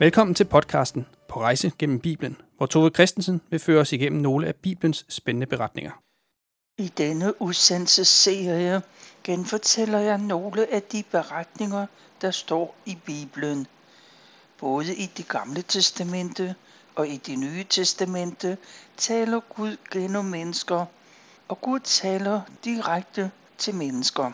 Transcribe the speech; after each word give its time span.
Velkommen 0.00 0.34
til 0.34 0.44
podcasten 0.44 1.06
På 1.28 1.40
rejse 1.40 1.72
gennem 1.78 2.00
Bibelen, 2.00 2.36
hvor 2.56 2.66
Tove 2.66 2.90
Christensen 2.90 3.40
vil 3.50 3.60
føre 3.60 3.80
os 3.80 3.92
igennem 3.92 4.20
nogle 4.20 4.46
af 4.46 4.54
Bibelens 4.54 5.06
spændende 5.08 5.46
beretninger. 5.46 5.90
I 6.78 6.88
denne 6.88 7.42
udsendelsesserie 7.42 8.82
genfortæller 9.24 9.98
jeg 9.98 10.18
nogle 10.18 10.72
af 10.72 10.82
de 10.82 11.04
beretninger, 11.10 11.86
der 12.20 12.30
står 12.30 12.76
i 12.86 12.98
Bibelen. 13.06 13.66
Både 14.58 14.94
i 14.94 15.06
det 15.16 15.28
gamle 15.28 15.62
testamente 15.62 16.54
og 16.94 17.08
i 17.08 17.16
det 17.16 17.38
nye 17.38 17.64
testamente 17.64 18.58
taler 18.96 19.40
Gud 19.40 19.76
gennem 19.90 20.24
mennesker, 20.24 20.86
og 21.48 21.60
Gud 21.60 21.80
taler 21.80 22.40
direkte 22.64 23.30
til 23.58 23.74
mennesker. 23.74 24.32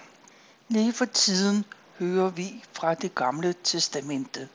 Lige 0.68 0.92
for 0.92 1.04
tiden 1.04 1.64
hører 1.98 2.30
vi 2.30 2.64
fra 2.72 2.94
det 2.94 3.14
gamle 3.14 3.54
testamente. 3.64 4.48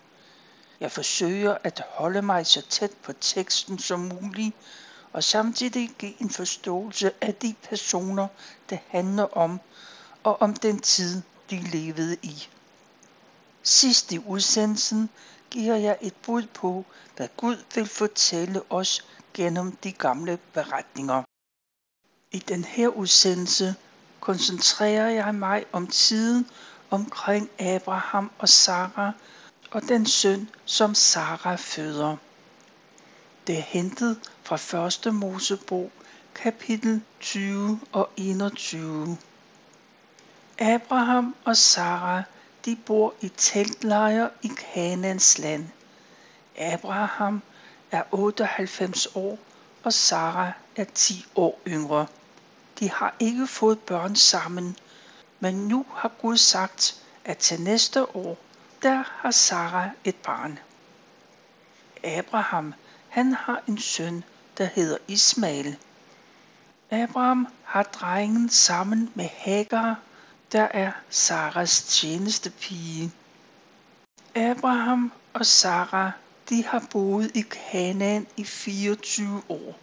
Jeg 0.80 0.92
forsøger 0.92 1.58
at 1.64 1.84
holde 1.90 2.22
mig 2.22 2.46
så 2.46 2.62
tæt 2.62 2.92
på 3.04 3.14
teksten 3.14 3.80
som 3.80 4.00
muligt, 4.00 4.56
og 5.14 5.24
samtidig 5.24 5.90
give 5.98 6.22
en 6.22 6.30
forståelse 6.30 7.12
af 7.22 7.36
de 7.36 7.56
personer, 7.64 8.28
det 8.70 8.80
handler 8.88 9.38
om, 9.38 9.60
og 10.24 10.42
om 10.42 10.54
den 10.54 10.80
tid, 10.80 11.22
de 11.50 11.60
levede 11.60 12.18
i. 12.22 12.48
Sidst 13.64 14.12
i 14.12 14.20
udsendelsen 14.20 15.10
giver 15.50 15.76
jeg 15.76 15.98
et 16.02 16.14
bud 16.16 16.44
på, 16.54 16.86
hvad 17.16 17.28
Gud 17.38 17.58
vil 17.76 17.88
fortælle 17.88 18.62
os 18.70 19.06
gennem 19.34 19.72
de 19.72 19.92
gamle 19.92 20.40
beretninger. 20.54 21.24
I 22.32 22.40
den 22.40 22.64
her 22.64 22.88
udsendelse 22.88 23.76
koncentrerer 24.20 25.10
jeg 25.10 25.36
mig 25.36 25.66
om 25.72 25.88
tiden 25.88 26.48
omkring 26.90 27.50
Abraham 27.60 28.32
og 28.40 28.50
Sarah 28.50 29.14
og 29.72 29.82
den 29.82 30.06
søn, 30.06 30.50
som 30.66 30.96
Sara 30.96 31.56
føder. 31.56 32.18
Det 33.48 33.58
er 33.58 33.62
hentet 33.62 34.20
fra 34.44 34.86
1. 35.08 35.14
Mosebog, 35.14 35.92
kapitel 36.36 37.02
20 37.20 37.80
og 37.92 38.10
21. 38.18 39.18
Abraham 40.60 41.36
og 41.46 41.58
Sara, 41.58 42.24
de 42.66 42.76
bor 42.86 43.14
i 43.22 43.28
teltlejre 43.38 44.30
i 44.42 44.48
Kanans 44.48 45.38
land. 45.38 45.68
Abraham 46.58 47.42
er 47.92 48.04
98 48.12 49.08
år, 49.16 49.40
og 49.84 49.94
Sara 49.94 50.52
er 50.76 50.86
10 50.94 51.26
år 51.36 51.60
yngre. 51.68 52.08
De 52.80 52.90
har 52.90 53.16
ikke 53.20 53.48
fået 53.48 53.80
børn 53.80 54.16
sammen, 54.16 54.78
men 55.40 55.56
nu 55.56 55.86
har 55.94 56.12
Gud 56.22 56.38
sagt, 56.38 57.04
at 57.26 57.38
til 57.38 57.62
næste 57.62 58.16
år, 58.16 58.38
der 58.84 59.04
har 59.08 59.32
Sara 59.32 59.90
et 60.04 60.16
barn. 60.16 60.60
Abraham, 62.04 62.74
han 63.10 63.34
har 63.34 63.64
en 63.68 63.78
søn, 63.78 64.24
der 64.58 64.66
hedder 64.66 64.98
Ismael. 65.08 65.78
Abraham 66.92 67.48
har 67.64 67.84
drengen 67.84 68.50
sammen 68.50 69.12
med 69.16 69.30
Hagar, 69.38 70.00
der 70.52 70.64
er 70.64 70.92
Saras 71.10 71.82
tjeneste 71.82 72.50
pige. 72.50 73.12
Abraham 74.36 75.12
og 75.34 75.46
Sara, 75.46 76.12
de 76.50 76.66
har 76.66 76.84
boet 76.92 77.32
i 77.36 77.42
Kanaan 77.42 78.28
i 78.38 78.44
24 78.44 79.42
år, 79.50 79.80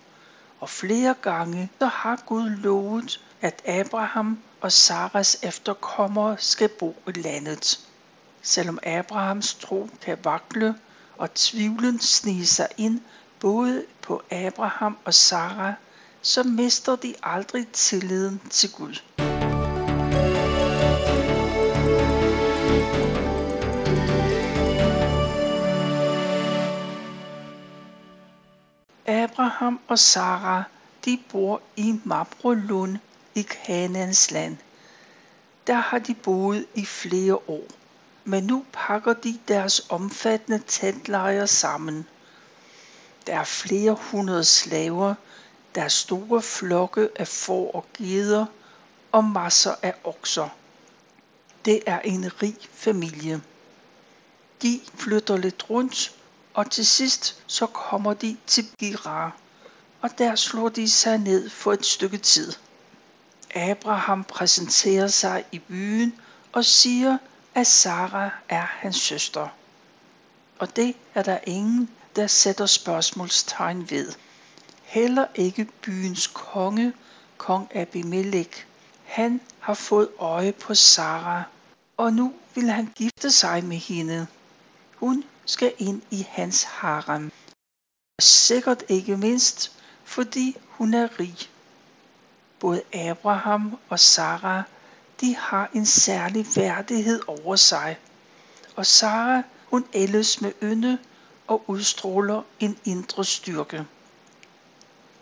og 0.61 0.71
flere 0.71 1.15
gange 1.23 1.71
så 1.79 1.87
har 1.87 2.23
Gud 2.27 2.51
lovet, 2.51 3.21
at 3.41 3.69
Abraham 3.69 4.39
og 4.61 4.73
Saras 4.73 5.39
efterkommere 5.43 6.37
skal 6.39 6.69
bo 6.69 6.97
i 7.09 7.11
landet. 7.11 7.87
Selvom 8.47 8.79
Abrahams 8.83 9.55
tro 9.55 9.89
kan 10.03 10.19
vakle, 10.25 10.75
og 11.19 11.35
tvivlen 11.35 12.01
snige 12.01 12.47
sig 12.47 12.69
ind 12.77 13.01
både 13.41 13.85
på 14.03 14.23
Abraham 14.31 14.97
og 15.05 15.15
Sara, 15.15 15.75
så 16.23 16.43
mister 16.43 16.97
de 16.97 17.15
aldrig 17.23 17.69
tilliden 17.73 18.41
til 18.51 18.73
Gud. 18.73 19.01
Abraham 29.07 29.81
og 29.89 29.99
Sara, 29.99 30.63
de 31.05 31.19
bor 31.31 31.61
i 31.77 32.01
Mabrolund 32.05 32.99
i 33.35 33.43
Kanans 33.43 34.31
land. 34.31 34.57
Der 35.67 35.75
har 35.75 35.99
de 35.99 36.15
boet 36.15 36.67
i 36.75 36.85
flere 36.85 37.35
år, 37.35 37.65
men 38.29 38.45
nu 38.45 38.65
pakker 38.73 39.13
de 39.13 39.39
deres 39.49 39.87
omfattende 39.89 40.63
teltlejre 40.67 41.47
sammen. 41.47 42.07
Der 43.27 43.39
er 43.39 43.45
flere 43.45 43.97
hundrede 44.01 44.45
slaver, 44.45 45.15
der 45.75 45.83
er 45.83 45.89
store 45.89 46.43
flokke 46.43 47.09
af 47.17 47.29
får 47.29 47.71
og 47.71 47.87
geder 47.99 48.47
og 49.13 49.25
masser 49.25 49.75
af 49.83 49.95
okser. 50.05 50.49
Det 51.65 51.83
er 51.87 52.01
en 52.01 52.43
rig 52.43 52.57
familie. 52.73 53.43
De 54.63 54.81
flytter 54.95 55.37
lidt 55.37 55.71
rundt, 55.71 56.15
og 56.55 56.71
til 56.71 56.87
sidst 56.87 57.43
så 57.47 57.67
kommer 57.67 58.15
de 58.15 58.37
til 58.47 58.67
Gerar, 58.79 59.37
og 60.01 60.19
der 60.19 60.35
slår 60.35 60.69
de 60.69 60.91
sig 60.91 61.19
ned 61.19 61.51
for 61.51 61.73
et 61.73 61.87
stykke 61.87 62.19
tid. 62.19 62.53
Abraham 63.55 64.25
præsenterer 64.25 65.09
sig 65.09 65.45
i 65.53 65.59
byen 65.59 66.15
og 66.53 66.65
siger, 66.65 67.19
at 67.57 67.67
Sara 67.67 68.31
er 68.49 68.61
hans 68.61 68.97
søster. 68.97 69.49
Og 70.59 70.77
det 70.77 70.97
er 71.15 71.23
der 71.23 71.39
ingen, 71.47 71.91
der 72.17 72.27
sætter 72.27 72.67
spørgsmålstegn 72.67 73.91
ved. 73.91 74.13
Heller 74.83 75.27
ikke 75.35 75.65
byens 75.83 76.27
konge, 76.27 76.93
kong 77.37 77.77
Abimelech. 77.77 78.67
Han 79.05 79.41
har 79.61 79.75
fået 79.75 80.09
øje 80.19 80.53
på 80.53 80.75
Sara, 80.75 81.43
og 81.97 82.13
nu 82.13 82.35
vil 82.55 82.71
han 82.71 82.93
gifte 82.95 83.31
sig 83.31 83.65
med 83.65 83.77
hende. 83.77 84.27
Hun 84.97 85.25
skal 85.47 85.73
ind 85.79 86.03
i 86.11 86.27
hans 86.31 86.63
harem. 86.63 87.33
Og 88.19 88.23
sikkert 88.23 88.83
ikke 88.89 89.17
mindst, 89.17 89.73
fordi 90.05 90.57
hun 90.69 90.95
er 90.95 91.21
rig. 91.21 91.37
Både 92.61 92.83
Abraham 92.93 93.79
og 93.89 94.01
Sara, 94.01 94.63
de 95.21 95.37
har 95.37 95.71
en 95.75 95.87
særlig 95.87 96.47
værdighed 96.57 97.21
over 97.27 97.57
sig. 97.57 97.99
Og 98.77 98.87
Sara, 98.87 99.43
hun 99.71 99.87
ældes 99.95 100.41
med 100.41 100.53
ynde 100.63 100.99
og 101.47 101.63
udstråler 101.67 102.43
en 102.61 102.79
indre 102.85 103.25
styrke. 103.25 103.87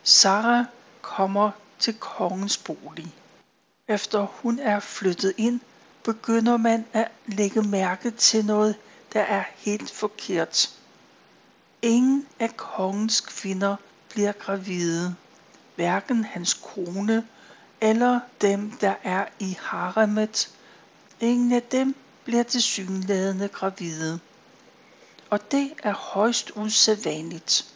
Sara 0.03 0.65
kommer 1.03 1.51
til 1.79 1.95
kongens 1.95 2.59
bolig. 2.59 3.15
Efter 3.89 4.21
hun 4.21 4.59
er 4.59 4.81
flyttet 4.81 5.35
ind, 5.37 5.61
begynder 6.05 6.57
man 6.57 6.87
at 6.93 7.09
lægge 7.27 7.63
mærke 7.63 8.11
til 8.11 8.45
noget, 8.45 8.77
der 9.13 9.21
er 9.21 9.45
helt 9.57 9.91
forkert. 9.91 10.71
Ingen 11.83 12.27
af 12.41 12.57
kongens 12.57 13.21
kvinder 13.21 13.77
bliver 14.09 14.33
gravide. 14.33 15.15
Hverken 15.77 16.25
hans 16.25 16.55
kone 16.55 17.27
eller 17.81 18.21
dem, 18.41 18.71
der 18.71 18.95
er 19.03 19.27
i 19.39 19.57
haremet. 19.61 20.51
Ingen 21.21 21.53
af 21.53 21.63
dem 21.63 21.95
bliver 22.25 22.43
tilsyneladende 22.43 23.49
gravide. 23.49 24.21
Og 25.31 25.51
det 25.51 25.73
er 25.83 25.95
højst 25.95 26.53
usædvanligt. 26.55 27.75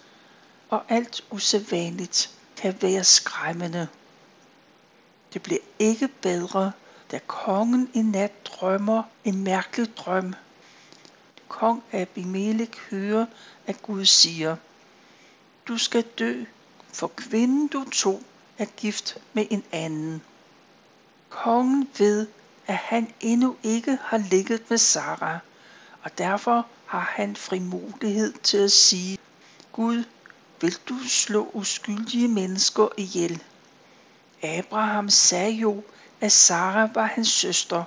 Og 0.70 0.84
alt 0.88 1.25
usædvanligt 1.31 2.30
kan 2.56 2.77
være 2.80 3.04
skræmmende. 3.04 3.89
Det 5.33 5.42
bliver 5.42 5.60
ikke 5.78 6.09
bedre, 6.09 6.72
da 7.10 7.21
kongen 7.27 7.91
i 7.95 8.03
nat 8.03 8.47
drømmer 8.47 9.03
en 9.24 9.45
mærkelig 9.45 9.97
drøm. 9.97 10.34
Kong 11.48 11.83
Abimelech 11.92 12.78
hører, 12.91 13.27
at 13.66 13.83
Gud 13.83 14.04
siger, 14.04 14.56
du 15.68 15.78
skal 15.78 16.03
dø, 16.03 16.45
for 16.92 17.06
kvinden 17.06 17.68
du 17.68 17.91
tog 17.91 18.22
er 18.59 18.65
gift 18.65 19.19
med 19.33 19.47
en 19.51 19.65
anden. 19.72 20.22
Kongen 21.28 21.89
ved, 21.99 22.27
at 22.66 22.77
han 22.77 23.13
endnu 23.21 23.57
ikke 23.63 23.99
har 24.03 24.19
ligget 24.19 24.71
med 24.71 24.78
Sara, 24.78 25.39
og 26.03 26.19
derfor 26.19 26.66
har 26.87 27.13
han 27.16 27.37
frimodighed 27.37 28.33
til 28.33 28.59
at 28.59 28.72
sige, 28.72 29.19
Gud, 29.72 30.05
vil 30.60 30.78
du 30.89 30.99
slå 31.09 31.51
uskyldige 31.53 32.28
mennesker 32.28 32.89
ihjel? 32.97 33.43
Abraham 34.43 35.09
sagde 35.10 35.53
jo, 35.53 35.83
at 36.21 36.33
Sara 36.33 36.89
var 36.95 37.07
hans 37.07 37.28
søster, 37.28 37.84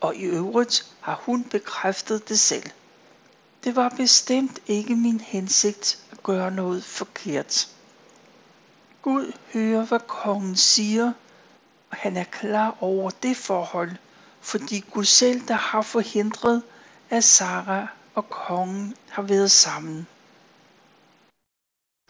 og 0.00 0.16
i 0.16 0.22
øvrigt 0.22 0.86
har 1.00 1.20
hun 1.24 1.44
bekræftet 1.44 2.28
det 2.28 2.38
selv. 2.40 2.70
Det 3.64 3.76
var 3.76 3.88
bestemt 3.88 4.58
ikke 4.66 4.96
min 4.96 5.20
hensigt 5.20 5.98
at 6.12 6.22
gøre 6.22 6.50
noget 6.50 6.84
forkert. 6.84 7.68
Gud 9.02 9.32
hører, 9.52 9.84
hvad 9.84 10.00
kongen 10.00 10.56
siger, 10.56 11.12
og 11.90 11.96
han 11.96 12.16
er 12.16 12.24
klar 12.24 12.76
over 12.80 13.10
det 13.10 13.36
forhold, 13.36 13.90
fordi 14.40 14.80
Gud 14.80 15.04
selv 15.04 15.48
der 15.48 15.54
har 15.54 15.82
forhindret, 15.82 16.62
at 17.10 17.24
Sara 17.24 17.86
og 18.14 18.30
kongen 18.30 18.94
har 19.10 19.22
været 19.22 19.50
sammen. 19.50 20.06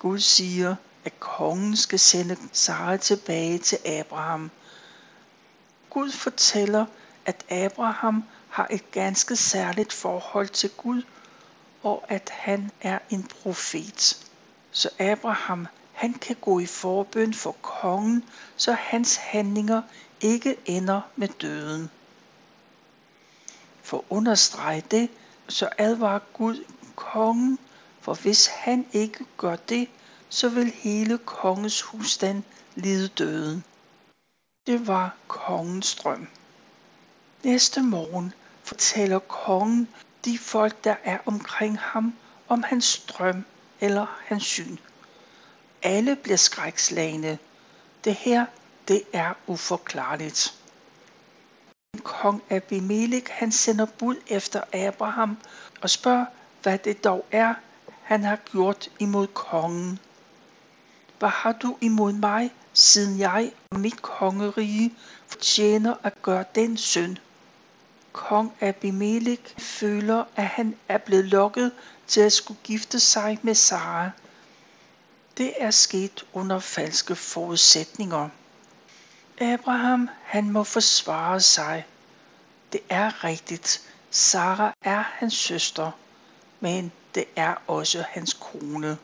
Gud 0.01 0.19
siger, 0.19 0.77
at 1.05 1.21
kongen 1.21 1.77
skal 1.77 1.99
sende 1.99 2.37
Sara 2.53 2.97
tilbage 2.97 3.59
til 3.59 3.79
Abraham. 3.87 4.51
Gud 5.91 6.13
fortæller, 6.13 6.87
at 7.27 7.53
Abraham 7.53 8.25
har 8.49 8.67
et 8.71 8.91
ganske 8.91 9.37
særligt 9.37 9.93
forhold 9.93 10.49
til 10.49 10.71
Gud, 10.71 11.03
og 11.83 12.05
at 12.09 12.31
han 12.31 12.71
er 12.81 12.99
en 13.11 13.23
profet. 13.25 14.27
Så 14.71 14.91
Abraham, 14.99 15.67
han 16.03 16.15
kan 16.15 16.37
gå 16.41 16.59
i 16.59 16.67
forbøn 16.67 17.35
for 17.35 17.53
kongen, 17.63 18.25
så 18.57 18.73
hans 18.73 19.17
handlinger 19.17 19.83
ikke 20.21 20.57
ender 20.65 21.01
med 21.17 21.29
døden. 21.29 21.91
For 23.83 23.99
at 23.99 24.05
understrege 24.11 24.83
det, 24.91 25.11
så 25.49 25.69
advarer 25.79 26.19
Gud 26.33 26.65
kongen, 26.97 27.59
for 28.01 28.15
hvis 28.15 28.47
han 28.47 28.87
ikke 28.93 29.27
gør 29.37 29.57
det, 29.57 29.89
så 30.29 30.49
vil 30.49 30.71
hele 30.71 31.19
kongens 31.19 31.83
husstand 31.83 32.43
lide 32.75 33.09
døden. 33.09 33.65
Det 34.67 34.87
var 34.87 35.17
kongens 35.29 35.95
drøm. 35.95 36.29
Næste 37.43 37.83
morgen 37.83 38.33
fortæller 38.63 39.19
kongen 39.19 39.89
de 40.25 40.39
folk, 40.39 40.85
der 40.85 40.97
er 41.05 41.19
omkring 41.27 41.79
ham, 41.79 42.15
om 42.49 42.63
hans 42.63 42.99
drøm 42.99 43.45
eller 43.81 44.07
hans 44.27 44.45
syn. 44.45 44.77
Alle 45.83 46.17
bliver 46.17 46.37
skrækslagende. 46.37 47.39
Det 48.05 48.15
her, 48.15 48.47
det 48.89 49.03
er 49.13 49.33
uforklarligt. 49.47 50.55
Kong 52.03 52.43
Abimelech 52.51 53.27
han 53.31 53.53
sender 53.53 53.87
bud 53.99 54.17
efter 54.27 54.61
Abraham 54.73 55.39
og 55.81 55.91
spørger, 55.91 56.27
hvad 56.63 56.79
det 56.79 57.05
dog 57.05 57.27
er, 57.31 57.55
han 58.03 58.25
har 58.25 58.37
gjort 58.37 58.89
imod 58.99 59.27
kongen. 59.27 59.99
Hvad 61.19 61.29
har 61.29 61.53
du 61.53 61.77
imod 61.81 62.13
mig, 62.13 62.55
siden 62.73 63.19
jeg 63.19 63.53
og 63.71 63.81
mit 63.81 64.03
kongerige 64.03 64.95
fortjener 65.27 65.95
at 66.03 66.23
gøre 66.23 66.45
den 66.55 66.77
synd? 66.77 67.17
Kong 68.13 68.53
Abimelech 68.61 69.43
føler, 69.59 70.25
at 70.37 70.47
han 70.47 70.77
er 70.89 70.99
blevet 70.99 71.25
lokket 71.25 71.73
til 72.07 72.21
at 72.21 72.33
skulle 72.33 72.61
gifte 72.65 73.01
sig 73.01 73.39
med 73.43 73.55
Sara. 73.55 74.11
Det 75.37 75.53
er 75.59 75.71
sket 75.71 76.25
under 76.33 76.59
falske 76.59 77.17
forudsætninger. 77.17 78.29
Abraham, 79.41 80.09
han 80.25 80.51
må 80.51 80.65
forsvare 80.65 81.41
sig. 81.41 81.87
Det 82.73 82.81
er 82.89 83.25
rigtigt. 83.25 83.81
Sara 84.11 84.73
er 84.83 85.05
hans 85.13 85.35
søster, 85.35 85.91
men 86.61 86.93
det 87.15 87.25
er 87.37 87.55
også 87.67 88.05
hans 88.09 88.33
kone. 88.33 88.99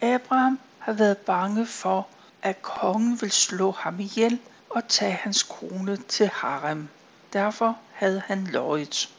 Abraham 0.00 0.60
har 0.78 0.92
været 0.92 1.18
bange 1.18 1.66
for, 1.66 2.08
at 2.42 2.62
kongen 2.62 3.20
vil 3.20 3.30
slå 3.30 3.70
ham 3.70 4.00
ihjel 4.00 4.38
og 4.70 4.88
tage 4.88 5.12
hans 5.12 5.42
kone 5.42 5.96
til 5.96 6.28
harem. 6.28 6.88
Derfor 7.32 7.78
havde 7.92 8.22
han 8.26 8.46
løjet. 8.46 9.10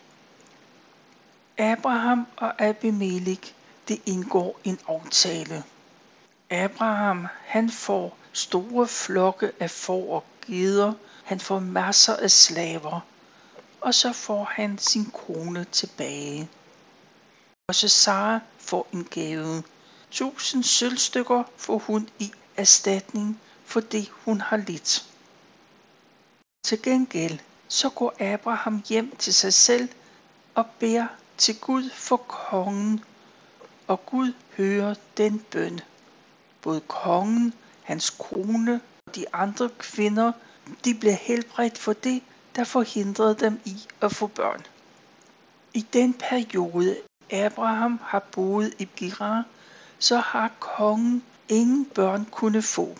Abraham 1.57 2.27
og 2.37 2.61
Abimelech, 2.61 3.53
det 3.87 4.01
indgår 4.05 4.59
en 4.63 4.79
aftale. 4.87 5.63
Abraham, 6.53 7.27
han 7.45 7.69
får 7.69 8.17
store 8.33 8.87
flokke 8.87 9.51
af 9.59 9.71
får 9.71 10.15
og 10.15 10.23
geder, 10.47 10.93
han 11.23 11.39
får 11.39 11.59
masser 11.59 12.15
af 12.15 12.31
slaver, 12.31 12.99
og 13.81 13.93
så 13.93 14.13
får 14.13 14.43
han 14.43 14.77
sin 14.77 15.05
kone 15.05 15.63
tilbage. 15.63 16.49
Også 17.67 17.89
Sara 17.89 18.39
får 18.57 18.87
en 18.93 19.03
gave. 19.03 19.63
Tusind 20.11 20.63
sølvstykker 20.63 21.43
får 21.57 21.77
hun 21.77 22.09
i 22.19 22.31
erstatning 22.57 23.39
for 23.65 23.79
det, 23.79 24.09
hun 24.25 24.41
har 24.41 24.57
lidt. 24.57 25.05
Til 26.65 26.81
gengæld 26.81 27.39
så 27.67 27.89
går 27.89 28.13
Abraham 28.19 28.83
hjem 28.89 29.15
til 29.15 29.33
sig 29.33 29.53
selv 29.53 29.89
og 30.55 30.65
beder 30.79 31.07
til 31.37 31.59
Gud 31.59 31.89
for 31.89 32.17
kongen, 32.17 33.03
og 33.87 34.05
Gud 34.05 34.33
hører 34.57 34.95
den 35.17 35.39
bøn. 35.39 35.79
Både 36.63 36.79
kongen, 36.79 37.53
hans 37.83 38.09
kone 38.09 38.81
og 39.07 39.15
de 39.15 39.25
andre 39.33 39.69
kvinder, 39.77 40.31
de 40.85 40.93
blev 40.93 41.13
helbredt 41.13 41.77
for 41.77 41.93
det, 41.93 42.21
der 42.55 42.63
forhindrede 42.63 43.35
dem 43.35 43.59
i 43.65 43.77
at 44.01 44.11
få 44.11 44.27
børn. 44.27 44.61
I 45.73 45.85
den 45.93 46.13
periode, 46.13 46.97
Abraham 47.31 47.99
har 48.03 48.19
boet 48.19 48.73
i 48.79 48.89
Gerar, 48.95 49.43
så 49.99 50.17
har 50.17 50.51
kongen 50.59 51.23
ingen 51.49 51.85
børn 51.85 52.25
kunne 52.31 52.61
få. 52.61 52.97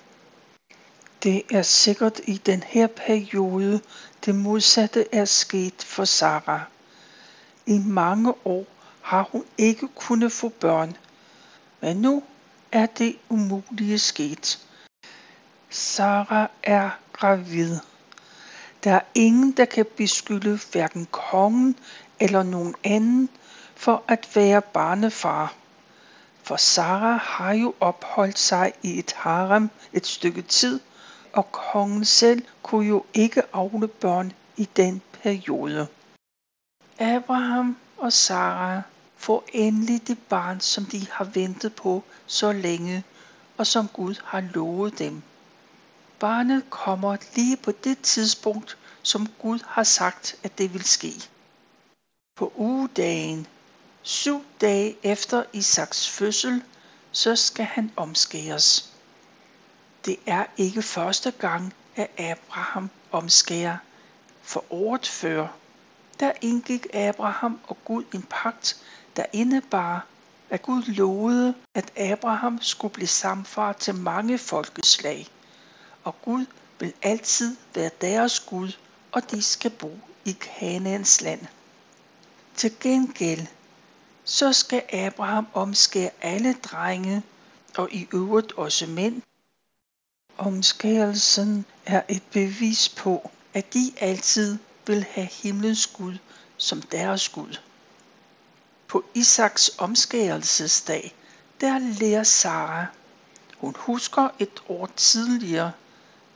Det 1.23 1.43
er 1.51 1.61
sikkert 1.61 2.19
i 2.23 2.37
den 2.37 2.63
her 2.63 2.87
periode, 2.87 3.81
det 4.25 4.35
modsatte 4.35 5.15
er 5.15 5.25
sket 5.25 5.83
for 5.83 6.05
Sara. 6.05 6.61
I 7.65 7.77
mange 7.77 8.33
år 8.45 8.65
har 9.01 9.29
hun 9.31 9.45
ikke 9.57 9.87
kunnet 9.87 10.31
få 10.31 10.49
børn, 10.49 10.97
men 11.81 11.97
nu 11.97 12.23
er 12.73 12.85
det 12.85 13.15
umulige 13.29 13.99
sket. 13.99 14.59
Sara 15.69 16.47
er 16.63 16.89
gravid. 17.13 17.77
Der 18.83 18.91
er 18.91 19.01
ingen, 19.15 19.51
der 19.51 19.65
kan 19.65 19.85
beskylde 19.97 20.59
hverken 20.71 21.07
kongen 21.11 21.75
eller 22.19 22.43
nogen 22.43 22.75
anden 22.83 23.29
for 23.75 24.03
at 24.07 24.29
være 24.35 24.61
barnefar. 24.61 25.53
For 26.43 26.55
Sara 26.55 27.15
har 27.15 27.53
jo 27.53 27.73
opholdt 27.79 28.39
sig 28.39 28.73
i 28.83 28.99
et 28.99 29.11
harem 29.11 29.69
et 29.93 30.07
stykke 30.07 30.41
tid– 30.41 30.79
og 31.33 31.51
kongen 31.51 32.05
selv 32.05 32.45
kunne 32.63 32.87
jo 32.87 33.05
ikke 33.13 33.41
afle 33.53 33.87
børn 33.87 34.33
i 34.57 34.69
den 34.77 35.01
periode. 35.23 35.87
Abraham 36.99 37.77
og 37.97 38.13
Sara 38.13 38.81
få 39.23 39.43
endelig 39.53 40.07
det 40.07 40.17
barn, 40.29 40.59
som 40.59 40.85
de 40.85 41.07
har 41.11 41.25
ventet 41.25 41.75
på 41.75 42.03
så 42.27 42.51
længe, 42.51 43.03
og 43.57 43.67
som 43.67 43.87
Gud 43.87 44.15
har 44.23 44.41
lovet 44.41 44.99
dem. 44.99 45.21
Barnet 46.19 46.69
kommer 46.69 47.17
lige 47.35 47.57
på 47.57 47.71
det 47.71 47.99
tidspunkt, 47.99 48.77
som 49.01 49.27
Gud 49.41 49.59
har 49.67 49.83
sagt, 49.83 50.35
at 50.43 50.57
det 50.57 50.73
vil 50.73 50.83
ske. 50.83 51.13
På 52.35 52.53
ugedagen, 52.55 53.47
syv 54.01 54.45
dage 54.61 54.97
efter 55.03 55.43
Isaks 55.53 56.09
fødsel, 56.09 56.63
så 57.11 57.35
skal 57.35 57.65
han 57.65 57.91
omskæres. 57.95 58.93
Det 60.05 60.15
er 60.25 60.45
ikke 60.57 60.81
første 60.81 61.31
gang, 61.31 61.73
at 61.95 62.09
Abraham 62.17 62.89
omskærer. 63.11 63.77
For 64.41 64.65
året 64.69 65.07
før, 65.07 65.47
der 66.19 66.31
indgik 66.41 66.85
Abraham 66.93 67.59
og 67.67 67.77
Gud 67.85 68.03
en 68.13 68.23
pagt, 68.29 68.77
der 69.15 69.25
indebar, 69.33 70.05
at 70.49 70.61
Gud 70.61 70.83
lovede, 70.83 71.53
at 71.73 71.97
Abraham 71.97 72.61
skulle 72.61 72.93
blive 72.93 73.07
samfar 73.07 73.73
til 73.73 73.95
mange 73.95 74.37
folkeslag. 74.37 75.27
Og 76.03 76.21
Gud 76.21 76.45
vil 76.79 76.93
altid 77.01 77.55
være 77.75 77.91
deres 78.01 78.39
Gud, 78.39 78.71
og 79.11 79.31
de 79.31 79.41
skal 79.41 79.71
bo 79.71 79.99
i 80.25 80.31
Kanaans 80.31 81.21
land. 81.21 81.41
Til 82.55 82.79
gengæld, 82.79 83.47
så 84.23 84.53
skal 84.53 84.83
Abraham 84.93 85.47
omskære 85.53 86.09
alle 86.21 86.53
drenge, 86.53 87.23
og 87.77 87.93
i 87.93 88.07
øvrigt 88.13 88.51
også 88.51 88.87
mænd, 88.87 89.21
Omskærelsen 90.37 91.65
er 91.85 92.01
et 92.09 92.23
bevis 92.31 92.89
på, 92.89 93.31
at 93.53 93.73
de 93.73 93.91
altid 93.99 94.57
vil 94.87 95.03
have 95.03 95.27
himlens 95.27 95.87
Gud 95.87 96.17
som 96.57 96.81
deres 96.81 97.29
Gud. 97.29 97.57
På 98.93 99.03
Isaks 99.13 99.71
omskærelsesdag, 99.77 101.15
der 101.61 101.79
lærer 101.79 102.23
Sara. 102.23 102.85
Hun 103.57 103.75
husker 103.77 104.29
et 104.39 104.63
år 104.69 104.89
tidligere, 104.95 105.71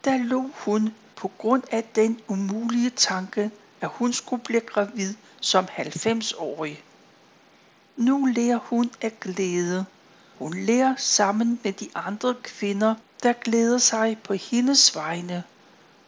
der 0.04 0.18
lå 0.18 0.50
hun 0.54 0.94
på 1.16 1.32
grund 1.38 1.64
af 1.72 1.84
den 1.84 2.22
umulige 2.28 2.90
tanke, 2.90 3.52
at 3.82 3.90
hun 3.90 4.14
skulle 4.14 4.44
blive 4.44 4.60
gravid 4.60 5.14
som 5.42 5.66
90-årig. 5.66 6.84
Nu 7.96 8.26
lærer 8.26 8.58
hun 8.58 8.92
at 9.02 9.20
glæde. 9.20 9.86
Hun 10.38 10.54
lærer 10.54 10.96
sammen 10.98 11.60
med 11.64 11.74
de 11.74 11.90
andre 11.96 12.36
kvinder 12.44 12.96
der 13.24 13.34
glæder 13.34 13.78
sig 13.78 14.18
på 14.24 14.34
hendes 14.34 14.96
vegne, 14.96 15.44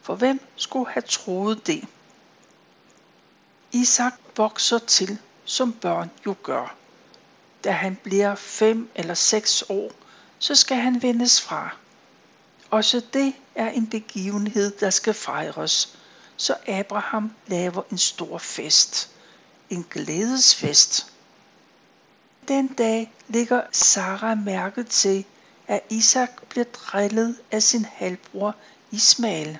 for 0.02 0.14
hvem 0.14 0.40
skulle 0.56 0.90
have 0.90 1.04
troet 1.08 1.66
det? 1.66 1.84
Isak 3.72 4.14
vokser 4.36 4.78
til, 4.78 5.18
som 5.50 5.72
børn 5.72 6.10
jo 6.26 6.34
gør. 6.42 6.74
Da 7.64 7.70
han 7.70 7.96
bliver 8.02 8.34
fem 8.34 8.90
eller 8.94 9.14
seks 9.14 9.64
år, 9.68 9.92
så 10.38 10.54
skal 10.54 10.76
han 10.76 11.02
vendes 11.02 11.40
fra. 11.40 11.76
Også 12.70 13.02
det 13.12 13.32
er 13.54 13.70
en 13.70 13.86
begivenhed, 13.86 14.70
der 14.80 14.90
skal 14.90 15.14
fejres, 15.14 15.98
så 16.36 16.54
Abraham 16.66 17.32
laver 17.46 17.82
en 17.90 17.98
stor 17.98 18.38
fest. 18.38 19.10
En 19.70 19.86
glædesfest. 19.90 21.12
Den 22.48 22.66
dag 22.66 23.12
ligger 23.28 23.62
Sara 23.72 24.34
mærke 24.34 24.82
til, 24.82 25.24
at 25.68 25.80
Isak 25.90 26.42
bliver 26.48 26.64
drillet 26.64 27.36
af 27.50 27.62
sin 27.62 27.84
halvbror 27.84 28.56
Ismael. 28.90 29.58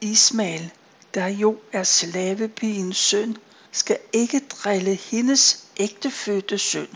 Ismael, 0.00 0.72
der 1.14 1.26
jo 1.26 1.58
er 1.72 1.84
slavepigens 1.84 2.96
søn, 2.96 3.36
skal 3.76 3.98
ikke 4.12 4.40
drille 4.40 4.94
hendes 4.94 5.64
ægtefødte 5.76 6.58
søn. 6.58 6.88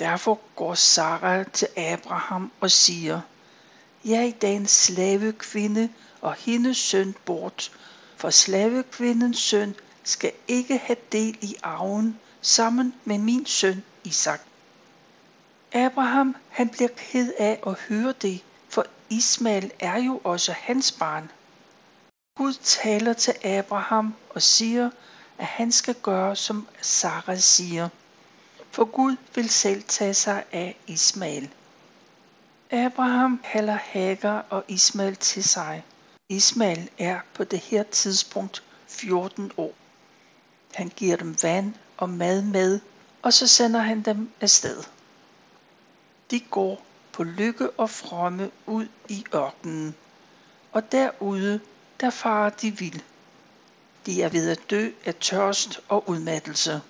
Derfor 0.00 0.40
går 0.56 0.74
Sara 0.74 1.44
til 1.44 1.68
Abraham 1.76 2.52
og 2.60 2.70
siger, 2.70 3.20
Jeg 4.04 4.34
er 4.42 4.46
en 4.48 4.66
slavekvinde 4.66 5.88
og 6.20 6.34
hendes 6.34 6.76
søn 6.76 7.14
bort, 7.24 7.72
for 8.16 8.30
slavekvindens 8.30 9.38
søn 9.38 9.74
skal 10.04 10.32
ikke 10.48 10.78
have 10.78 10.96
del 11.12 11.38
i 11.40 11.56
arven 11.62 12.18
sammen 12.40 12.94
med 13.04 13.18
min 13.18 13.46
søn 13.46 13.84
Isak. 14.04 14.40
Abraham 15.72 16.36
han 16.48 16.68
bliver 16.68 16.90
ked 16.96 17.32
af 17.38 17.60
at 17.66 17.74
høre 17.74 18.14
det, 18.22 18.40
for 18.68 18.86
Ismael 19.10 19.72
er 19.80 19.98
jo 20.02 20.20
også 20.24 20.52
hans 20.52 20.92
barn. 20.92 21.30
Gud 22.36 22.52
taler 22.52 23.12
til 23.12 23.34
Abraham 23.44 24.14
og 24.30 24.42
siger, 24.42 24.90
at 25.38 25.46
han 25.46 25.72
skal 25.72 25.94
gøre, 25.94 26.36
som 26.36 26.68
Sara 26.82 27.36
siger. 27.36 27.88
For 28.70 28.84
Gud 28.84 29.16
vil 29.34 29.50
selv 29.50 29.82
tage 29.82 30.14
sig 30.14 30.44
af 30.52 30.76
Ismael. 30.86 31.50
Abraham 32.70 33.40
kalder 33.52 33.78
Hagar 33.82 34.46
og 34.50 34.64
Ismael 34.68 35.16
til 35.16 35.44
sig. 35.44 35.84
Ismael 36.28 36.90
er 36.98 37.20
på 37.34 37.44
det 37.44 37.58
her 37.58 37.82
tidspunkt 37.82 38.62
14 38.86 39.52
år. 39.56 39.72
Han 40.74 40.88
giver 40.88 41.16
dem 41.16 41.36
vand 41.42 41.74
og 41.96 42.08
mad 42.08 42.42
med, 42.42 42.80
og 43.22 43.32
så 43.32 43.46
sender 43.46 43.80
han 43.80 44.02
dem 44.02 44.30
afsted. 44.40 44.82
De 46.30 46.40
går 46.40 46.82
på 47.12 47.24
lykke 47.24 47.70
og 47.70 47.90
fromme 47.90 48.50
ud 48.66 48.88
i 49.08 49.24
ørkenen, 49.34 49.94
og 50.72 50.92
derude, 50.92 51.60
der 52.00 52.10
farer 52.10 52.50
de 52.50 52.78
vild. 52.78 53.00
De 54.06 54.22
er 54.22 54.28
ved 54.28 54.50
at 54.50 54.70
dø 54.70 54.90
af 55.04 55.14
tørst 55.14 55.80
og 55.88 56.08
udmattelse. 56.08 56.80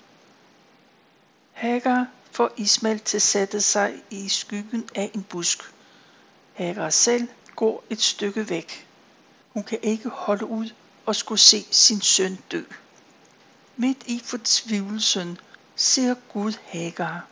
Hagar 1.53 2.07
får 2.31 2.51
Ismail 2.57 3.01
til 3.01 3.17
at 3.17 3.23
sætte 3.23 3.61
sig 3.61 4.03
i 4.11 4.29
skyggen 4.29 4.89
af 4.95 5.11
en 5.15 5.23
busk. 5.23 5.59
Hagar 6.55 6.91
selv 6.91 7.29
går 7.55 7.85
et 7.91 8.03
stykke 8.03 8.51
væk. 8.51 8.87
Hun 9.53 9.65
kan 9.65 9.79
ikke 9.83 10.09
holde 10.09 10.47
ud 10.47 10.71
og 11.07 11.17
skulle 11.17 11.39
se 11.39 11.67
sin 11.71 12.01
søn 12.01 12.39
dø. 12.53 12.63
Midt 13.77 14.03
i 14.07 14.21
fortvivlelsen 14.25 15.39
ser 15.77 16.15
Gud 16.33 16.53
Hagar. 16.63 17.27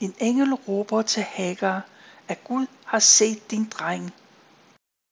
En 0.00 0.14
engel 0.18 0.54
råber 0.54 1.02
til 1.02 1.22
Hagar, 1.22 1.86
at 2.28 2.44
Gud 2.44 2.66
har 2.84 2.98
set 2.98 3.50
din 3.50 3.64
dreng. 3.64 4.14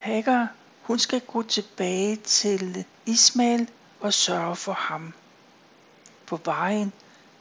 Hagar, 0.01 0.49
hun 0.83 0.99
skal 0.99 1.21
gå 1.21 1.43
tilbage 1.43 2.17
til 2.17 2.85
Ismail 3.07 3.69
og 4.05 4.15
sørge 4.15 4.57
for 4.57 4.73
ham. 4.73 5.13
På 6.27 6.41
vejen, 6.45 6.93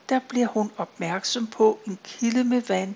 der 0.09 0.19
bliver 0.29 0.47
hun 0.47 0.71
opmærksom 0.77 1.47
på 1.47 1.79
en 1.87 1.99
kilde 2.03 2.43
med 2.43 2.61
vand. 2.61 2.95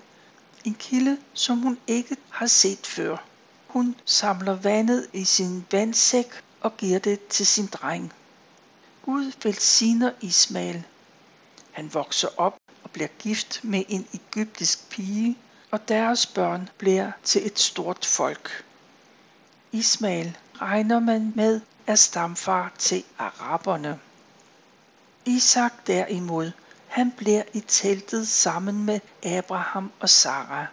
En 0.64 0.74
kilde, 0.74 1.18
som 1.34 1.58
hun 1.58 1.78
ikke 1.86 2.16
har 2.30 2.46
set 2.46 2.86
før. 2.86 3.16
Hun 3.66 3.96
samler 4.04 4.54
vandet 4.54 5.08
i 5.12 5.24
sin 5.24 5.66
vandsæk 5.72 6.26
og 6.60 6.76
giver 6.76 6.98
det 6.98 7.26
til 7.26 7.46
sin 7.46 7.66
dreng. 7.66 8.12
Gud 9.04 9.32
velsigner 9.42 10.12
Ismail. 10.20 10.84
Han 11.72 11.94
vokser 11.94 12.28
op 12.36 12.56
og 12.84 12.90
bliver 12.90 13.08
gift 13.18 13.60
med 13.64 13.84
en 13.88 14.06
egyptisk 14.12 14.90
pige, 14.90 15.38
og 15.70 15.88
deres 15.88 16.26
børn 16.26 16.68
bliver 16.78 17.12
til 17.24 17.46
et 17.46 17.58
stort 17.58 18.04
folk. 18.06 18.64
Ismail 19.72 20.38
regner 20.60 21.00
man 21.00 21.32
med 21.36 21.60
er 21.88 21.94
stamfar 21.94 22.72
til 22.78 23.04
araberne. 23.18 23.98
Isak 25.24 25.72
derimod, 25.86 26.50
han 26.86 27.10
bliver 27.16 27.42
i 27.52 27.60
teltet 27.60 28.28
sammen 28.28 28.84
med 28.84 29.00
Abraham 29.24 29.92
og 30.00 30.08
Sara. 30.08 30.66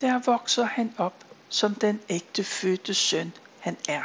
Der 0.00 0.18
vokser 0.18 0.64
han 0.64 0.94
op 0.98 1.14
som 1.48 1.74
den 1.74 2.00
ægte 2.08 2.44
fødte 2.44 2.94
søn, 2.94 3.32
han 3.60 3.76
er. 3.88 4.02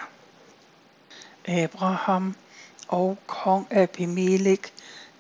Abraham 1.48 2.36
og 2.88 3.18
kong 3.28 3.74
Abimelech, 3.74 4.72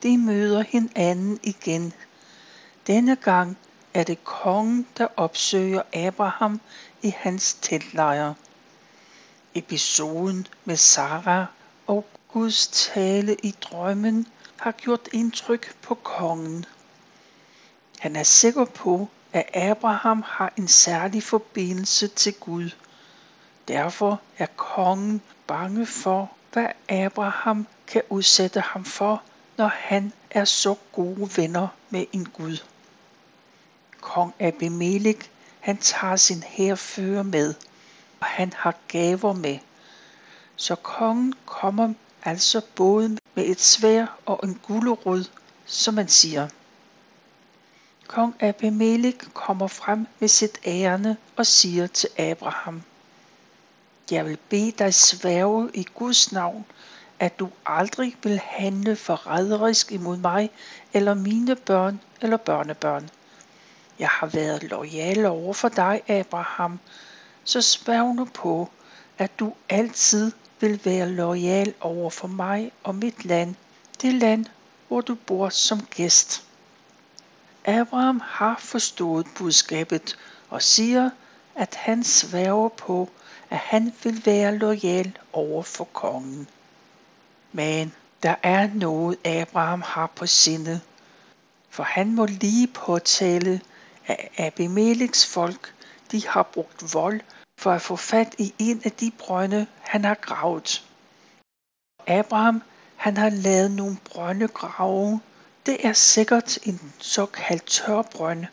de 0.04 0.18
møder 0.18 0.62
hinanden 0.62 1.40
igen. 1.44 1.94
Denne 2.88 3.16
gang 3.16 3.58
er 3.94 4.04
det 4.04 4.24
kongen, 4.24 4.88
der 4.98 5.08
opsøger 5.18 5.82
Abraham 5.94 6.62
i 7.02 7.14
hans 7.18 7.54
teltlejr. 7.62 8.34
Episoden 9.56 10.48
med 10.66 10.78
Sara 10.78 11.46
og 11.88 12.06
Guds 12.34 12.68
tale 12.68 13.36
i 13.44 13.52
drømmen 13.52 14.28
har 14.58 14.72
gjort 14.72 15.10
indtryk 15.14 15.76
på 15.82 15.96
kongen. 15.96 16.66
Han 18.00 18.16
er 18.16 18.24
sikker 18.24 18.66
på, 18.66 19.10
at 19.34 19.50
Abraham 19.54 20.24
har 20.28 20.54
en 20.58 20.68
særlig 20.68 21.24
forbindelse 21.24 22.08
til 22.08 22.34
Gud. 22.34 22.70
Derfor 23.68 24.22
er 24.38 24.46
kongen 24.56 25.22
bange 25.48 25.86
for, 25.86 26.32
hvad 26.54 26.68
Abraham 26.90 27.68
kan 27.88 28.02
udsætte 28.10 28.60
ham 28.62 28.86
for, 28.86 29.24
når 29.58 29.68
han 29.68 30.14
er 30.32 30.46
så 30.46 30.76
gode 30.92 31.30
venner 31.38 31.68
med 31.90 32.06
en 32.14 32.26
Gud. 32.26 32.58
Kong 34.02 34.34
Abimelech, 34.40 35.30
han 35.60 35.78
tager 35.78 36.16
sin 36.16 36.44
herfører 36.44 37.24
med, 37.24 37.54
og 38.20 38.26
han 38.26 38.54
har 38.54 38.76
gaver 38.88 39.34
med. 39.34 39.58
Så 40.56 40.76
kongen 40.76 41.34
kommer 41.46 41.94
altså 42.24 42.62
både 42.76 43.18
med 43.36 43.46
et 43.46 43.62
svær 43.62 44.18
og 44.26 44.40
en 44.44 44.60
gulerod, 44.68 45.30
som 45.66 45.94
man 45.94 46.08
siger. 46.08 46.48
Kong 48.08 48.44
Abimelech 48.44 49.18
kommer 49.34 49.68
frem 49.68 50.08
med 50.20 50.28
sit 50.28 50.60
ærende 50.66 51.16
og 51.36 51.46
siger 51.46 51.88
til 51.88 52.10
Abraham, 52.18 52.84
Jeg 54.12 54.26
vil 54.26 54.38
bede 54.50 54.72
dig 54.72 54.94
sværge 54.94 55.70
i 55.74 55.84
Guds 55.84 56.32
navn, 56.32 56.66
at 57.20 57.40
du 57.40 57.50
aldrig 57.66 58.16
vil 58.24 58.40
handle 58.44 58.96
forræderisk 58.96 59.92
imod 59.92 60.18
mig 60.18 60.50
eller 60.94 61.14
mine 61.14 61.56
børn 61.56 62.00
eller 62.22 62.38
børnebørn. 62.38 63.10
Jeg 64.00 64.10
har 64.10 64.28
været 64.28 64.64
lojal 64.64 65.26
over 65.26 65.54
for 65.54 65.70
dig, 65.70 66.02
Abraham, 66.08 66.80
så 67.48 67.62
sværg 67.62 68.16
nu 68.16 68.26
på, 68.26 68.70
at 69.18 69.40
du 69.40 69.54
altid 69.70 70.32
vil 70.60 70.82
være 70.86 71.10
lojal 71.10 71.74
over 71.82 72.10
for 72.10 72.28
mig 72.28 72.72
og 72.84 72.96
mit 72.96 73.26
land, 73.26 73.56
det 74.02 74.14
land, 74.14 74.46
hvor 74.88 75.02
du 75.02 75.16
bor 75.16 75.50
som 75.50 75.86
gæst. 75.86 76.44
Abraham 77.66 78.22
har 78.26 78.56
forstået 78.60 79.28
budskabet 79.38 80.18
og 80.50 80.62
siger, 80.62 81.10
at 81.56 81.76
han 81.76 82.04
sværger 82.04 82.70
på, 82.70 83.10
at 83.50 83.58
han 83.58 83.94
vil 84.04 84.26
være 84.26 84.58
lojal 84.58 85.18
over 85.34 85.64
for 85.64 85.84
kongen. 85.84 86.48
Men 87.52 87.94
der 88.24 88.36
er 88.44 88.70
noget, 88.74 89.18
Abraham 89.26 89.82
har 89.82 90.08
på 90.08 90.26
sinde, 90.26 90.82
for 91.70 91.84
han 91.84 92.16
må 92.16 92.26
lige 92.26 92.68
påtale, 92.68 93.62
at 94.08 94.30
Abimeleks 94.38 95.26
folk 95.26 95.74
de 96.12 96.28
har 96.28 96.44
brugt 96.44 96.94
vold 96.94 97.22
for 97.60 97.72
at 97.72 97.82
få 97.82 97.96
fat 97.96 98.36
i 98.38 98.54
en 98.60 98.82
af 98.86 98.92
de 98.92 99.12
brønde, 99.20 99.68
han 99.80 100.06
har 100.06 100.16
gravet. 100.16 100.84
Abraham 102.08 102.64
han 102.96 103.18
har 103.18 103.30
lavet 103.30 103.72
nogle 103.72 103.98
brønde 104.06 104.48
grave. 104.48 105.22
Det 105.66 105.86
er 105.86 105.94
sikkert 105.94 106.60
en 106.64 106.94
såkaldt 107.00 107.66
tørbrønd. 107.66 108.46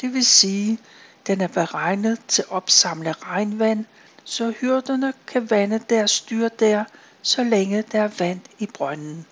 Det 0.00 0.14
vil 0.14 0.24
sige, 0.26 0.78
den 1.26 1.40
er 1.40 1.48
beregnet 1.48 2.18
til 2.28 2.42
at 2.42 2.50
opsamle 2.50 3.12
regnvand, 3.12 3.84
så 4.24 4.50
hyrderne 4.50 5.12
kan 5.26 5.50
vande 5.50 5.78
deres 5.78 6.20
dyr 6.20 6.48
der, 6.48 6.84
så 7.22 7.44
længe 7.44 7.82
der 7.82 8.02
er 8.02 8.10
vand 8.18 8.40
i 8.58 8.66
brønden. 8.66 9.26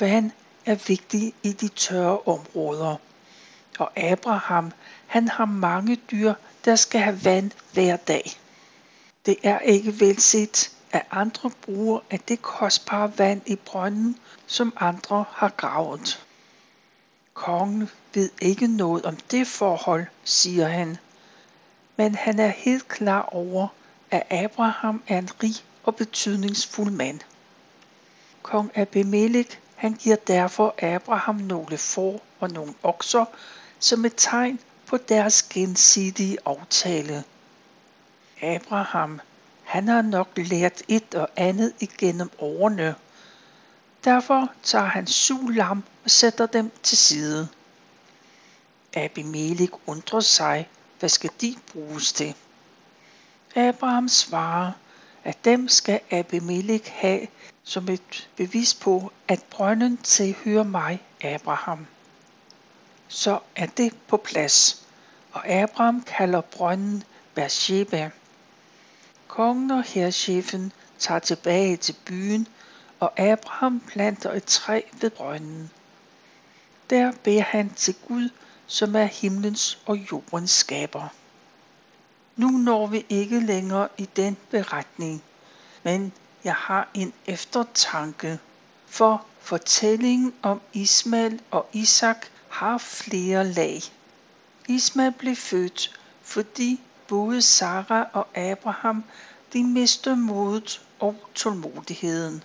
Vand 0.00 0.30
er 0.66 0.74
vigtigt 0.74 1.34
i 1.42 1.52
de 1.52 1.68
tørre 1.68 2.18
områder. 2.18 2.96
Og 3.78 3.98
Abraham, 3.98 4.72
han 5.06 5.28
har 5.28 5.44
mange 5.44 5.96
dyr, 5.96 6.34
der 6.64 6.76
skal 6.76 7.00
have 7.00 7.24
vand 7.24 7.50
hver 7.72 7.96
dag. 7.96 8.32
Det 9.26 9.36
er 9.42 9.58
ikke 9.58 10.00
velset, 10.00 10.70
at 10.92 11.02
andre 11.10 11.50
bruger 11.50 12.00
af 12.10 12.20
det 12.20 12.42
kostbare 12.42 13.18
vand 13.18 13.42
i 13.46 13.56
brønden, 13.56 14.18
som 14.46 14.72
andre 14.80 15.24
har 15.30 15.48
gravet. 15.48 16.26
Kongen 17.34 17.90
ved 18.14 18.30
ikke 18.40 18.66
noget 18.66 19.04
om 19.04 19.16
det 19.16 19.46
forhold, 19.46 20.06
siger 20.24 20.68
han, 20.68 20.96
men 21.96 22.14
han 22.14 22.38
er 22.38 22.48
helt 22.48 22.88
klar 22.88 23.22
over, 23.22 23.68
at 24.10 24.22
Abraham 24.30 25.02
er 25.08 25.18
en 25.18 25.28
rig 25.42 25.54
og 25.84 25.96
betydningsfuld 25.96 26.90
mand. 26.90 27.20
Kong 28.42 28.78
Abimelech 28.78 29.58
Han 29.82 29.94
giver 29.94 30.16
derfor 30.16 30.74
Abraham 30.82 31.34
nogle 31.34 31.78
får 31.78 32.20
og 32.40 32.50
nogle 32.50 32.74
okser 32.82 33.24
som 33.78 34.04
et 34.04 34.14
tegn 34.16 34.60
på 34.92 34.98
deres 34.98 35.42
gensidige 35.42 36.38
aftale. 36.44 37.24
Abraham, 38.42 39.20
han 39.64 39.88
har 39.88 40.02
nok 40.02 40.28
lært 40.36 40.82
et 40.88 41.14
og 41.14 41.28
andet 41.36 41.72
igennem 41.80 42.30
årene. 42.38 42.94
Derfor 44.04 44.52
tager 44.62 44.84
han 44.84 45.06
syv 45.06 45.48
lam 45.48 45.84
og 46.04 46.10
sætter 46.10 46.46
dem 46.46 46.70
til 46.82 46.98
side. 46.98 47.48
Abimelech 48.94 49.72
undrer 49.86 50.20
sig, 50.20 50.68
hvad 50.98 51.08
skal 51.08 51.30
de 51.40 51.56
bruges 51.72 52.12
til? 52.12 52.34
Abraham 53.56 54.08
svarer, 54.08 54.72
at 55.24 55.44
dem 55.44 55.68
skal 55.68 56.00
Abimelech 56.10 56.92
have 56.92 57.26
som 57.64 57.88
et 57.88 58.28
bevis 58.36 58.74
på, 58.74 59.12
at 59.28 59.42
brønden 59.50 59.96
tilhører 59.96 60.64
mig, 60.64 61.02
Abraham. 61.22 61.86
Så 63.08 63.38
er 63.56 63.66
det 63.66 63.92
på 64.08 64.16
plads, 64.16 64.81
og 65.32 65.48
Abraham 65.48 66.02
kalder 66.02 66.40
brønden 66.40 67.04
Beersheba. 67.34 68.10
Kongen 69.28 69.70
og 69.70 69.82
herrchefen 69.82 70.72
tager 70.98 71.20
tilbage 71.20 71.76
til 71.76 71.96
byen, 72.04 72.48
og 73.00 73.20
Abraham 73.20 73.80
planter 73.80 74.32
et 74.32 74.44
træ 74.44 74.80
ved 75.00 75.10
brønden. 75.10 75.70
Der 76.90 77.12
beder 77.22 77.42
han 77.42 77.70
til 77.70 77.94
Gud, 78.08 78.28
som 78.66 78.96
er 78.96 79.04
himlens 79.04 79.78
og 79.86 79.96
jordens 79.96 80.50
skaber. 80.50 81.08
Nu 82.36 82.48
når 82.48 82.86
vi 82.86 83.06
ikke 83.08 83.40
længere 83.40 83.88
i 83.98 84.08
den 84.16 84.36
beretning, 84.50 85.22
men 85.82 86.12
jeg 86.44 86.54
har 86.54 86.88
en 86.94 87.12
eftertanke, 87.26 88.38
for 88.86 89.26
fortællingen 89.40 90.34
om 90.42 90.60
Ismail 90.72 91.40
og 91.50 91.66
Isak 91.72 92.26
har 92.48 92.78
flere 92.78 93.44
lag. 93.44 93.80
Ismael 94.68 95.12
blev 95.12 95.36
født, 95.36 96.00
fordi 96.22 96.80
både 97.08 97.42
Sara 97.42 98.06
og 98.12 98.38
Abraham 98.38 99.04
de 99.52 99.64
mistede 99.64 100.16
modet 100.16 100.80
og 100.98 101.16
tålmodigheden. 101.34 102.42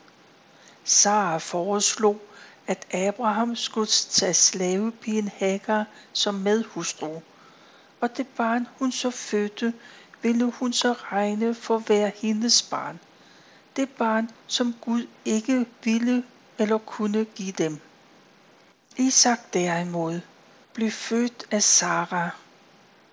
Sara 0.83 1.37
foreslog, 1.37 2.21
at 2.67 2.93
Abraham 2.93 3.55
skulle 3.55 3.87
tage 3.87 4.33
slavepigen 4.33 5.31
Hagar 5.37 5.85
som 6.13 6.35
medhustru, 6.35 7.21
og 8.01 8.17
det 8.17 8.27
barn 8.27 8.67
hun 8.79 8.91
så 8.91 9.11
fødte, 9.11 9.73
ville 10.21 10.45
hun 10.45 10.73
så 10.73 10.93
regne 10.93 11.53
for 11.53 11.75
at 11.75 11.89
være 11.89 12.11
hendes 12.15 12.61
barn. 12.61 12.99
Det 13.75 13.89
barn, 13.89 14.29
som 14.47 14.75
Gud 14.81 15.07
ikke 15.25 15.65
ville 15.83 16.23
eller 16.57 16.77
kunne 16.77 17.25
give 17.25 17.51
dem. 17.51 17.79
Isak 18.97 19.53
derimod 19.53 20.19
blev 20.77 20.91
født 20.91 21.47
af 21.51 21.63
Sara. 21.63 22.29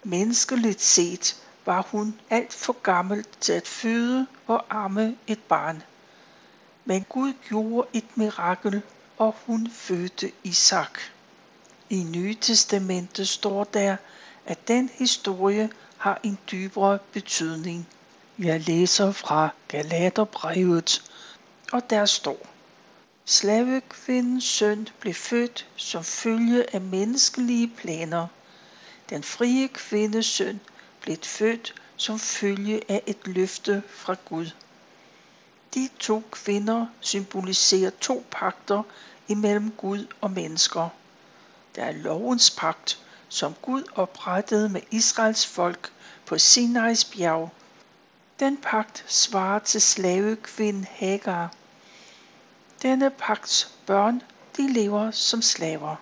Menneskeligt 0.02 0.80
set 0.82 1.42
var 1.66 1.82
hun 1.82 2.20
alt 2.30 2.52
for 2.52 2.72
gammel 2.82 3.24
til 3.40 3.52
at 3.52 3.68
føde 3.68 4.26
og 4.46 4.64
amme 4.70 5.16
et 5.26 5.38
barn. 5.38 5.82
Men 6.84 7.04
Gud 7.08 7.32
gjorde 7.48 7.88
et 7.92 8.16
mirakel, 8.16 8.82
og 9.18 9.34
hun 9.46 9.70
fødte 9.70 10.32
Isak. 10.42 10.98
I 11.90 12.02
Nye 12.02 12.34
Testamentet 12.40 13.28
står 13.28 13.64
der, 13.64 13.96
at 14.46 14.68
den 14.68 14.90
historie 14.94 15.70
har 15.98 16.20
en 16.22 16.38
dybere 16.50 16.98
betydning. 17.12 17.88
Jeg 18.38 18.60
læser 18.60 19.12
fra 19.12 19.48
Galaterbrevet, 19.68 21.10
og 21.72 21.90
der 21.90 22.06
står, 22.06 22.53
Slavekvindens 23.26 24.44
søn 24.44 24.88
blev 25.00 25.14
født 25.14 25.66
som 25.76 26.04
følge 26.04 26.74
af 26.74 26.80
menneskelige 26.80 27.68
planer. 27.76 28.26
Den 29.10 29.22
frie 29.22 29.68
kvindes 29.68 30.26
søn 30.26 30.60
blev 31.00 31.16
født 31.22 31.74
som 31.96 32.18
følge 32.18 32.90
af 32.90 33.02
et 33.06 33.26
løfte 33.26 33.82
fra 33.88 34.16
Gud. 34.24 34.50
De 35.74 35.88
to 35.98 36.22
kvinder 36.30 36.86
symboliserer 37.00 37.90
to 38.00 38.26
pakter 38.30 38.82
imellem 39.28 39.70
Gud 39.70 40.06
og 40.20 40.30
mennesker. 40.30 40.88
Der 41.74 41.84
er 41.84 41.92
lovens 41.92 42.50
pagt, 42.50 42.98
som 43.28 43.54
Gud 43.62 43.82
oprettede 43.94 44.68
med 44.68 44.80
Israels 44.90 45.46
folk 45.46 45.92
på 46.26 46.38
Sinais 46.38 47.04
bjerg. 47.04 47.50
Den 48.40 48.56
pagt 48.56 49.04
svarer 49.08 49.58
til 49.58 49.80
slavekvinden 49.80 50.86
Hagar. 50.90 51.54
Denne 52.82 53.10
pagts 53.10 53.72
børn, 53.86 54.22
de 54.56 54.72
lever 54.72 55.10
som 55.10 55.42
slaver. 55.42 55.96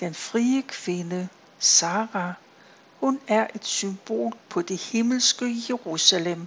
Den 0.00 0.14
frie 0.14 0.62
kvinde, 0.62 1.28
Sara, 1.58 2.32
hun 3.00 3.20
er 3.28 3.46
et 3.54 3.64
symbol 3.64 4.32
på 4.48 4.62
det 4.62 4.78
himmelske 4.78 5.56
Jerusalem. 5.68 6.46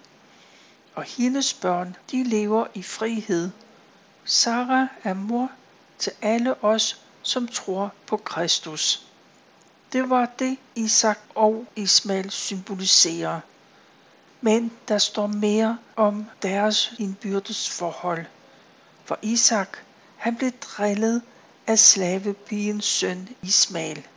Og 0.96 1.04
hendes 1.04 1.54
børn, 1.54 1.96
de 2.12 2.24
lever 2.24 2.68
i 2.74 2.84
frihed. 2.84 3.52
Sara 4.26 4.88
er 5.04 5.14
mor 5.14 5.52
til 5.98 6.12
alle 6.22 6.64
os, 6.64 7.02
som 7.22 7.48
tror 7.48 7.94
på 8.08 8.18
Kristus. 8.18 9.08
Det 9.94 10.10
var 10.10 10.26
det, 10.40 10.58
Isak 10.76 11.20
og 11.36 11.66
Ismail 11.76 12.32
symboliserer. 12.32 13.40
Men 14.42 14.72
der 14.88 14.98
står 14.98 15.28
mere 15.28 15.78
om 15.96 16.26
deres 16.42 16.94
indbyrdes 17.00 17.70
forhold. 17.70 18.26
For 19.06 19.20
Isak, 19.22 19.78
han 20.18 20.36
blev 20.36 20.52
drillet 20.52 21.22
af 21.68 21.80
slavepigens 21.80 22.86
søn 22.86 23.30
Ismail. 23.42 24.08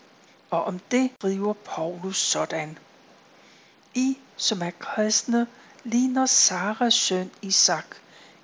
Og 0.51 0.65
om 0.65 0.79
det 0.79 1.11
driver 1.23 1.53
Paulus 1.53 2.19
sådan. 2.19 2.79
I, 3.95 4.19
som 4.37 4.63
er 4.63 4.71
kristne, 4.71 5.47
ligner 5.85 6.27
Saras 6.27 6.95
søn 6.95 7.31
Isak, 7.43 7.87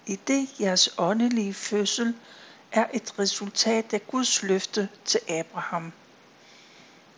i 0.07 0.17
det 0.17 0.49
jeres 0.61 0.95
åndelige 0.99 1.55
fødsel 1.55 2.15
er 2.73 2.87
et 2.93 3.19
resultat 3.19 3.95
af 3.95 4.07
Guds 4.07 4.43
løfte 4.43 4.89
til 5.05 5.21
Abraham. 5.29 5.93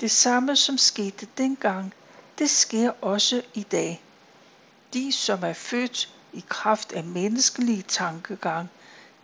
Det 0.01 0.11
samme 0.11 0.57
som 0.57 0.79
skete 0.79 1.29
dengang, 1.39 1.95
det 2.39 2.51
sker 2.51 2.93
også 3.01 3.43
i 3.55 3.63
dag. 3.63 4.03
De, 4.93 5.13
som 5.13 5.43
er 5.43 5.53
født 5.53 6.15
i 6.33 6.45
kraft 6.49 6.93
af 6.93 7.05
menneskelig 7.05 7.85
tankegang, 7.87 8.71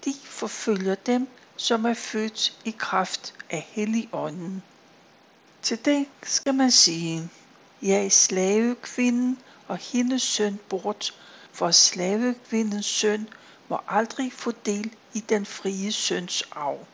de 0.05 0.15
forfølger 0.25 0.95
dem, 0.95 1.29
som 1.57 1.85
er 1.85 1.95
født 1.95 2.59
i 2.65 2.71
kraft 2.79 3.35
af 3.51 3.67
Helligånden. 3.71 4.63
Til 5.63 5.85
det 5.85 6.07
skal 6.23 6.55
man 6.55 6.71
sige, 6.71 7.31
ja, 7.83 8.09
slavekvinden 8.09 9.39
og 9.69 9.77
hendes 9.77 10.23
søn 10.23 10.61
bort, 10.69 11.15
for 11.53 11.71
slavekvindens 11.71 12.87
søn 12.87 13.29
må 13.69 13.81
aldrig 13.89 14.33
få 14.33 14.53
del 14.67 14.95
i 15.15 15.21
den 15.21 15.47
frie 15.47 15.93
søns 15.93 16.43
arv. 16.53 16.87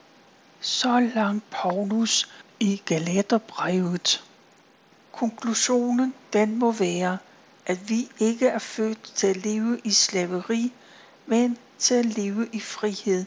Så 0.61 1.11
langt 1.15 1.51
Paulus 1.51 2.29
i 2.61 2.83
Galaterbrevet. 2.85 4.25
Konklusionen 5.13 6.15
den 6.33 6.59
må 6.59 6.73
være, 6.73 7.19
at 7.67 7.89
vi 7.89 8.09
ikke 8.19 8.49
er 8.49 8.59
født 8.59 9.13
til 9.15 9.27
at 9.27 9.37
leve 9.37 9.81
i 9.85 9.91
slaveri, 9.91 10.73
men 11.27 11.59
til 11.79 11.95
at 11.95 12.05
leve 12.05 12.49
i 12.53 12.61
frihed 12.61 13.25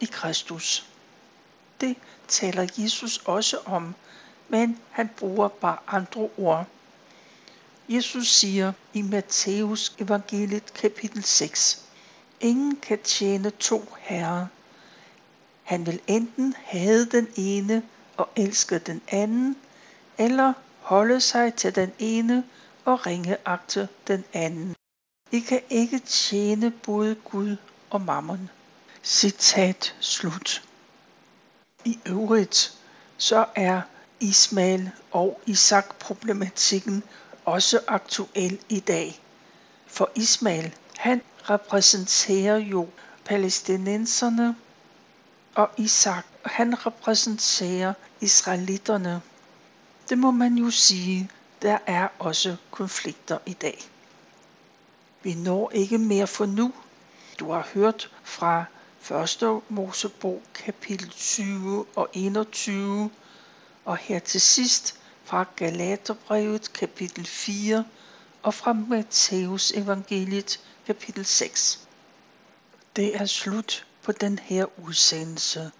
i 0.00 0.04
Kristus. 0.04 0.86
Det 1.80 1.96
taler 2.28 2.66
Jesus 2.78 3.18
også 3.24 3.58
om, 3.66 3.94
men 4.48 4.78
han 4.90 5.10
bruger 5.16 5.48
bare 5.48 5.78
andre 5.86 6.28
ord. 6.38 6.66
Jesus 7.88 8.28
siger 8.28 8.72
i 8.94 9.02
Matthæus 9.02 9.94
evangeliet 9.98 10.74
kapitel 10.74 11.24
6, 11.24 11.84
Ingen 12.40 12.76
kan 12.76 12.98
tjene 12.98 13.50
to 13.50 13.94
herrer. 14.00 14.46
Han 15.62 15.86
vil 15.86 16.00
enten 16.06 16.54
have 16.64 17.04
den 17.04 17.28
ene 17.36 17.82
og 18.16 18.28
elske 18.36 18.78
den 18.78 19.02
anden, 19.08 19.56
eller 20.18 20.52
holde 20.80 21.20
sig 21.20 21.54
til 21.54 21.74
den 21.74 21.92
ene 21.98 22.44
og 22.84 23.06
ringeagte 23.06 23.88
den 24.06 24.24
anden. 24.32 24.74
I 25.32 25.40
kan 25.40 25.60
ikke 25.70 25.98
tjene 25.98 26.70
både 26.70 27.14
Gud 27.14 27.56
og 27.90 28.00
mammon. 28.00 28.50
Citat 29.02 29.94
slut. 30.00 30.62
I 31.84 31.98
øvrigt 32.06 32.78
så 33.16 33.46
er 33.54 33.82
Ismail 34.20 34.90
og 35.10 35.40
Isak 35.46 35.96
problematikken 35.98 37.02
også 37.44 37.80
aktuel 37.88 38.58
i 38.68 38.80
dag. 38.80 39.20
For 39.86 40.10
Ismail, 40.14 40.74
han 40.96 41.22
repræsenterer 41.42 42.56
jo 42.56 42.88
palæstinenserne, 43.24 44.56
og 45.54 45.70
Isak, 45.76 46.26
han 46.44 46.86
repræsenterer 46.86 47.94
israelitterne. 48.20 49.20
Det 50.08 50.18
må 50.18 50.30
man 50.30 50.54
jo 50.54 50.70
sige, 50.70 51.30
der 51.62 51.78
er 51.86 52.08
også 52.18 52.56
konflikter 52.70 53.38
i 53.46 53.52
dag. 53.52 53.78
Vi 55.22 55.34
når 55.34 55.70
ikke 55.74 55.98
mere 55.98 56.26
for 56.26 56.46
nu. 56.46 56.72
Du 57.40 57.50
har 57.50 57.68
hørt 57.74 58.10
fra 58.22 58.64
1. 59.10 59.62
Mosebog 59.68 60.42
kapitel 60.54 61.08
20 61.08 61.86
og 61.96 62.08
21 62.12 63.10
og 63.84 63.96
her 63.96 64.18
til 64.18 64.40
sidst 64.40 65.00
fra 65.24 65.44
Galaterbrevet 65.56 66.72
kapitel 66.72 67.26
4 67.26 67.84
og 68.42 68.54
fra 68.54 68.72
Matteus 68.72 69.72
evangeliet 69.72 70.60
kapitel 70.86 71.24
6. 71.26 71.88
Det 72.96 73.16
er 73.16 73.24
slut 73.26 73.86
på 74.02 74.12
den 74.12 74.38
her 74.38 74.66
udsendelse. 74.86 75.70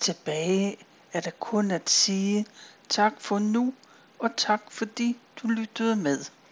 Tilbage 0.00 0.76
er 1.12 1.20
der 1.20 1.30
kun 1.30 1.70
at 1.70 1.90
sige 1.90 2.46
tak 2.88 3.14
for 3.18 3.38
nu 3.38 3.74
og 4.18 4.30
tak 4.36 4.62
fordi 4.70 5.16
du 5.42 5.48
lyttede 5.48 5.96
med. 5.96 6.24